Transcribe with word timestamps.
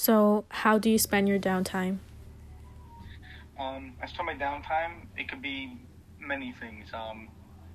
So, 0.00 0.46
how 0.48 0.78
do 0.78 0.88
you 0.88 0.98
spend 0.98 1.28
your 1.28 1.38
downtime? 1.38 1.98
Um, 3.58 3.92
I 4.02 4.06
spend 4.06 4.28
my 4.28 4.34
downtime. 4.34 5.08
It 5.18 5.28
could 5.28 5.42
be 5.42 5.76
many 6.18 6.54
things. 6.58 6.88
Um, 6.94 7.28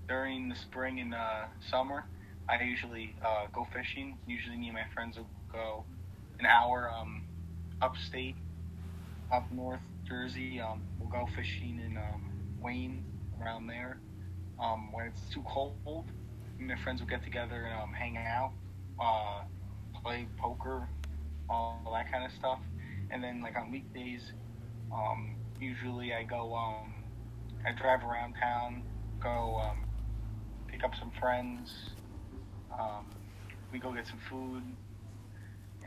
during 0.08 0.50
the 0.50 0.56
spring 0.56 1.00
and 1.00 1.14
uh, 1.14 1.44
summer, 1.70 2.04
I 2.50 2.60
usually 2.64 3.16
uh, 3.24 3.46
go 3.54 3.68
fishing. 3.72 4.18
Usually, 4.26 4.58
me 4.58 4.70
and 4.70 4.74
my 4.74 4.88
friends 4.92 5.18
will 5.18 5.30
go 5.54 5.86
an 6.40 6.48
hour 6.48 6.90
um, 6.90 7.22
upstate, 7.80 8.38
up 9.32 9.46
north 9.52 9.82
Jersey. 10.08 10.60
Um, 10.60 10.82
we'll 11.00 11.12
go 11.12 11.28
fishing 11.36 11.80
in 11.86 11.96
um, 11.96 12.32
Wayne, 12.60 13.04
around 13.40 13.68
there. 13.68 14.00
Um, 14.60 14.92
when 14.92 15.06
it's 15.06 15.32
too 15.32 15.44
cold, 15.48 15.76
me 15.86 16.02
and 16.58 16.68
my 16.70 16.76
friends 16.78 17.02
will 17.02 17.08
get 17.08 17.24
together 17.24 17.66
and 17.66 17.84
um, 17.84 17.94
hang 17.94 18.18
out, 18.18 18.52
uh, 19.00 19.44
play 20.02 20.28
poker, 20.40 20.90
all 21.50 21.92
that 21.94 22.12
kind 22.12 22.26
of 22.26 22.32
stuff. 22.32 22.60
And 23.12 23.24
then, 23.24 23.42
like 23.42 23.56
on 23.56 23.72
weekdays, 23.72 24.34
um, 24.92 25.36
usually 25.60 26.14
I 26.14 26.24
go, 26.24 26.56
um, 26.56 26.94
I 27.66 27.72
drive 27.72 28.04
around 28.04 28.36
town, 28.42 28.84
go 29.20 29.62
um, 29.64 29.86
pick 30.68 30.84
up 30.84 30.92
some 31.00 31.12
friends. 31.20 31.72
Um, 32.78 33.06
we 33.72 33.80
go 33.80 33.94
get 33.94 34.08
some 34.08 34.20
food, 34.30 34.64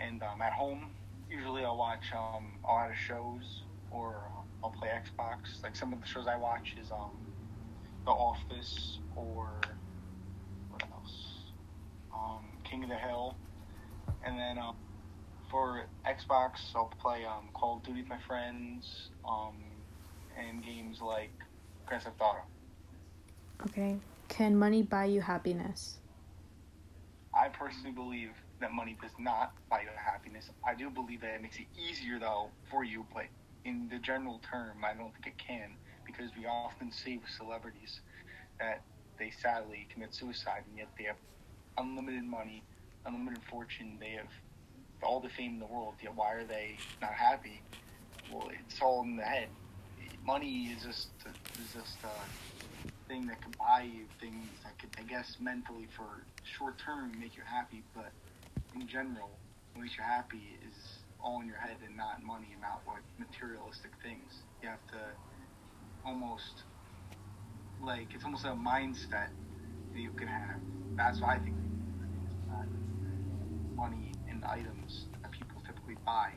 and 0.01 0.23
um, 0.23 0.41
at 0.43 0.53
home, 0.53 0.91
usually 1.31 1.65
I'll 1.65 1.77
watch 1.77 2.05
um, 2.15 2.53
a 2.65 2.69
lot 2.69 2.91
of 2.91 2.97
shows 2.97 3.63
or 3.91 4.23
um, 4.37 4.45
I'll 4.63 4.71
play 4.71 4.89
Xbox. 4.89 5.63
Like 5.63 5.77
some 5.77 5.93
of 5.93 6.01
the 6.01 6.07
shows 6.07 6.27
I 6.27 6.37
watch 6.37 6.75
is 6.81 6.91
um, 6.91 7.11
The 8.05 8.11
Office 8.11 8.99
or 9.17 9.49
what 10.71 10.83
else? 10.83 11.15
Um, 12.15 12.45
King 12.65 12.85
of 12.85 12.91
the 12.91 12.97
Hill, 12.97 13.37
and 14.25 14.39
then 14.39 14.59
um, 14.59 14.77
for 15.51 15.87
Xbox 16.07 16.53
I'll 16.75 16.93
play 17.01 17.25
um, 17.25 17.49
Call 17.55 17.79
of 17.79 17.83
Duty 17.85 18.01
with 18.01 18.09
my 18.09 18.19
friends 18.27 19.11
um, 19.29 19.55
and 20.39 20.65
games 20.65 21.01
like 21.01 21.33
Grand 21.87 22.03
Theft 22.03 22.21
Auto. 22.21 22.41
Okay. 23.67 23.97
Can 24.29 24.57
money 24.57 24.83
buy 24.83 25.07
you 25.07 25.21
happiness? 25.21 25.99
I 27.35 27.49
personally 27.49 27.93
believe 27.95 28.31
that 28.61 28.73
money 28.73 28.97
does 29.01 29.13
not 29.19 29.53
buy 29.71 29.83
you 29.83 29.89
happiness. 29.97 30.51
I 30.67 30.75
do 30.75 30.91
believe 30.91 31.21
that 31.23 31.35
it 31.35 31.43
makes 31.43 31.59
it 31.59 31.67
easier 31.79 32.19
though 32.19 32.49
for 32.71 32.85
you, 32.85 33.07
but 33.15 33.25
in 33.65 33.89
the 33.91 33.99
general 33.99 34.41
term, 34.51 34.85
I 34.85 34.95
don't 34.95 35.13
think 35.13 35.27
it 35.27 35.39
can 35.39 35.77
because 36.07 36.31
we 36.37 36.47
often 36.47 36.91
see 36.91 37.19
with 37.19 37.31
celebrities 37.37 38.01
that 38.61 38.83
they 39.19 39.31
sadly 39.31 39.87
commit 39.93 40.15
suicide 40.15 40.63
and 40.69 40.79
yet 40.79 40.89
they 40.99 41.05
have 41.05 41.17
unlimited 41.77 42.25
money, 42.25 42.63
unlimited 43.07 43.43
fortune, 43.51 43.99
they 44.01 44.11
have 44.11 44.31
all 45.03 45.21
the 45.21 45.29
fame 45.29 45.55
in 45.55 45.59
the 45.61 45.67
world, 45.67 45.95
yet 46.03 46.15
why 46.15 46.35
are 46.35 46.45
they 46.45 46.77
not 47.01 47.13
happy? 47.13 47.63
Well, 48.33 48.51
it's 48.53 48.81
all 48.81 49.03
in 49.03 49.17
the 49.17 49.23
head. 49.23 49.49
Money 50.25 50.75
is 50.77 50.83
just 50.83 51.09
is 51.27 51.73
just 51.73 51.97
a 52.05 53.09
thing 53.09 53.27
that 53.27 53.41
can 53.41 53.55
buy 53.59 53.83
you 53.83 54.05
things 54.21 54.47
that 54.63 54.79
could, 54.79 54.91
I 54.99 55.03
guess, 55.09 55.37
mentally 55.41 55.89
for 55.97 56.23
short 56.59 56.79
term 56.79 57.13
make 57.19 57.37
you 57.37 57.43
happy, 57.47 57.83
but 57.95 58.13
in 58.75 58.87
general, 58.87 59.31
what 59.73 59.83
makes 59.83 59.97
you 59.97 60.03
happy 60.03 60.59
is 60.67 60.75
all 61.23 61.41
in 61.41 61.49
your 61.49 61.57
head 61.57 61.77
and 61.85 61.97
not 61.97 62.23
money 62.23 62.49
and 62.53 62.61
not 62.61 62.83
what 62.85 62.99
materialistic 63.19 63.91
things. 64.03 64.43
You 64.63 64.69
have 64.69 64.87
to 64.89 65.01
almost 66.05 66.63
like 67.83 68.09
it's 68.15 68.25
almost 68.25 68.45
a 68.45 68.49
mindset 68.49 69.31
that 69.93 70.01
you 70.01 70.11
can 70.11 70.29
have. 70.29 70.61
That's 70.97 71.21
what 71.21 71.31
I 71.31 71.39
think. 71.39 71.57
Money 73.77 74.08
and 74.39 74.51
items 74.51 75.07
that 75.23 75.31
people 75.33 75.61
typically 75.67 75.97
buy 76.07 76.31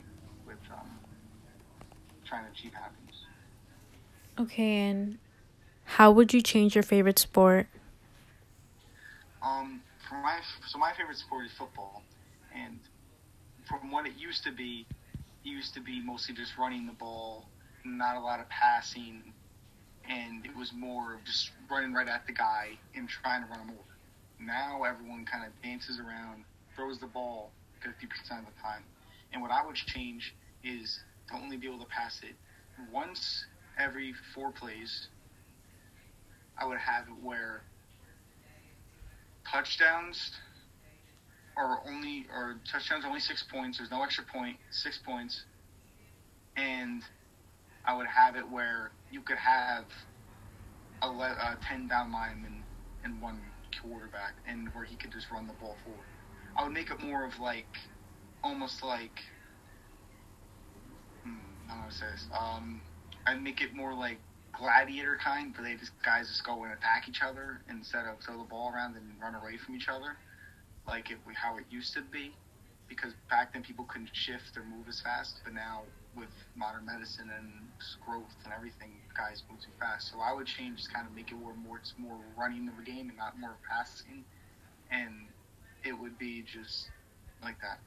with 0.45 0.57
um, 0.71 0.89
trying 2.25 2.45
to 2.45 2.51
achieve 2.51 2.73
happiness. 2.73 3.15
Okay, 4.39 4.89
and 4.89 5.17
how 5.85 6.11
would 6.11 6.33
you 6.33 6.41
change 6.41 6.75
your 6.75 6.83
favorite 6.83 7.19
sport? 7.19 7.67
Um, 9.41 9.81
for 10.07 10.15
my 10.15 10.39
so 10.67 10.77
my 10.77 10.93
favorite 10.93 11.17
sport 11.17 11.45
is 11.45 11.51
football, 11.51 12.03
and 12.55 12.79
from 13.67 13.91
what 13.91 14.05
it 14.05 14.13
used 14.17 14.43
to 14.43 14.51
be, 14.51 14.85
it 15.13 15.49
used 15.49 15.73
to 15.75 15.81
be 15.81 16.01
mostly 16.01 16.35
just 16.35 16.57
running 16.57 16.85
the 16.85 16.93
ball, 16.93 17.45
not 17.83 18.15
a 18.15 18.19
lot 18.19 18.39
of 18.39 18.49
passing, 18.49 19.21
and 20.09 20.45
it 20.45 20.55
was 20.55 20.71
more 20.73 21.13
of 21.13 21.23
just 21.25 21.51
running 21.69 21.93
right 21.93 22.07
at 22.07 22.25
the 22.25 22.33
guy 22.33 22.69
and 22.95 23.09
trying 23.09 23.43
to 23.43 23.49
run 23.49 23.59
him 23.59 23.69
over. 23.71 23.95
Now 24.39 24.83
everyone 24.83 25.25
kind 25.25 25.45
of 25.45 25.51
dances 25.61 25.99
around, 25.99 26.45
throws 26.75 26.99
the 26.99 27.07
ball 27.07 27.51
50% 27.81 28.39
of 28.39 28.45
the 28.45 28.61
time. 28.61 28.83
And 29.33 29.41
what 29.41 29.51
I 29.51 29.65
would 29.65 29.75
change 29.75 30.35
is 30.63 30.99
to 31.29 31.35
only 31.35 31.57
be 31.57 31.67
able 31.67 31.79
to 31.79 31.89
pass 31.89 32.21
it 32.23 32.35
once 32.91 33.45
every 33.79 34.13
four 34.33 34.51
plays. 34.51 35.09
I 36.59 36.65
would 36.65 36.79
have 36.79 37.05
it 37.07 37.23
where 37.23 37.63
touchdowns 39.51 40.31
are 41.57 41.79
only 41.87 42.27
or 42.33 42.55
touchdowns 42.71 43.05
only 43.05 43.19
six 43.19 43.43
points. 43.51 43.77
There's 43.77 43.91
no 43.91 44.03
extra 44.03 44.23
point, 44.25 44.57
six 44.71 44.99
points, 45.05 45.43
and 46.57 47.03
I 47.85 47.95
would 47.95 48.07
have 48.07 48.35
it 48.35 48.49
where 48.49 48.91
you 49.11 49.21
could 49.21 49.37
have 49.37 49.85
a, 51.01 51.09
le- 51.09 51.37
a 51.39 51.57
ten 51.67 51.87
down 51.87 52.11
lineman 52.11 52.63
and 53.03 53.21
one 53.21 53.41
quarterback, 53.81 54.33
and 54.47 54.69
where 54.73 54.85
he 54.85 54.95
could 54.95 55.11
just 55.11 55.31
run 55.31 55.47
the 55.47 55.53
ball 55.53 55.77
forward. 55.83 56.10
I 56.57 56.63
would 56.63 56.73
make 56.73 56.91
it 56.91 57.01
more 57.01 57.25
of 57.25 57.39
like 57.39 57.67
almost 58.43 58.83
like 58.83 59.19
hmm, 61.23 61.37
how 61.67 61.75
do 61.81 61.87
I 61.87 61.91
say 61.91 62.05
this? 62.11 62.27
Um, 62.37 62.81
I'd 63.27 63.41
make 63.41 63.61
it 63.61 63.73
more 63.75 63.93
like 63.93 64.19
gladiator 64.57 65.17
kind, 65.23 65.55
where 65.55 65.69
they 65.69 65.75
just 65.77 65.93
guys 66.03 66.27
just 66.27 66.45
go 66.45 66.63
and 66.63 66.73
attack 66.73 67.07
each 67.07 67.21
other 67.23 67.61
instead 67.69 68.05
of 68.05 68.19
throw 68.25 68.37
the 68.37 68.49
ball 68.49 68.71
around 68.73 68.95
and 68.95 69.05
run 69.21 69.35
away 69.35 69.57
from 69.57 69.75
each 69.75 69.87
other 69.87 70.17
like 70.87 71.11
it, 71.11 71.17
how 71.35 71.57
it 71.57 71.65
used 71.69 71.93
to 71.93 72.01
be, 72.11 72.31
because 72.89 73.13
back 73.29 73.53
then 73.53 73.63
people 73.63 73.85
couldn't 73.85 74.09
shift 74.13 74.57
or 74.57 74.63
move 74.63 74.87
as 74.89 74.99
fast, 75.01 75.39
but 75.43 75.53
now 75.53 75.83
with 76.15 76.33
modern 76.55 76.85
medicine 76.85 77.29
and 77.31 77.47
growth 78.05 78.35
and 78.43 78.53
everything, 78.53 78.91
guys 79.15 79.43
move 79.49 79.61
too 79.61 79.71
fast. 79.79 80.11
So 80.11 80.19
I 80.19 80.33
would 80.33 80.47
change, 80.47 80.77
just 80.77 80.93
kind 80.93 81.07
of 81.07 81.13
make 81.15 81.31
it 81.31 81.35
more, 81.35 81.55
more, 81.55 81.77
it's 81.77 81.93
more 81.97 82.19
running 82.37 82.67
of 82.67 82.75
the 82.77 82.83
game 82.83 83.09
and 83.09 83.17
not 83.17 83.39
more 83.39 83.55
passing, 83.69 84.25
it 85.91 85.99
would 85.99 86.17
be 86.17 86.41
just 86.41 86.87
like 87.43 87.59
that. 87.61 87.79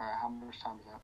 All 0.00 0.06
right, 0.06 0.16
how 0.20 0.28
much 0.28 0.60
time 0.60 0.76
is 0.80 0.86
that? 0.86 0.92